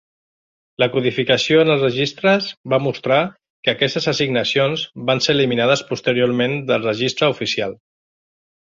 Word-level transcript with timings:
La 0.83 0.87
codificació 0.93 1.59
en 1.63 1.73
els 1.73 1.83
registres 1.87 2.47
va 2.75 2.81
mostrar 2.85 3.19
que 3.67 3.75
aquestes 3.77 4.11
assignacions 4.13 4.89
van 5.11 5.23
ser 5.29 5.37
eliminades 5.39 5.87
posteriorment 5.93 6.61
del 6.73 6.91
registre 6.91 7.33
oficial. 7.39 7.81